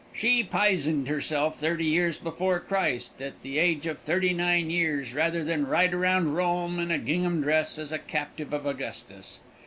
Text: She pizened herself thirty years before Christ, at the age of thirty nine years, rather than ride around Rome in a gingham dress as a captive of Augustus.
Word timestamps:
She 0.13 0.43
pizened 0.43 1.07
herself 1.09 1.59
thirty 1.59 1.85
years 1.85 2.17
before 2.17 2.59
Christ, 2.59 3.21
at 3.21 3.39
the 3.43 3.59
age 3.59 3.85
of 3.85 3.99
thirty 3.99 4.33
nine 4.33 4.71
years, 4.71 5.13
rather 5.13 5.43
than 5.43 5.67
ride 5.67 5.93
around 5.93 6.33
Rome 6.33 6.79
in 6.79 6.89
a 6.89 6.97
gingham 6.97 7.39
dress 7.43 7.77
as 7.77 7.91
a 7.91 7.99
captive 7.99 8.51
of 8.51 8.65
Augustus. 8.65 9.41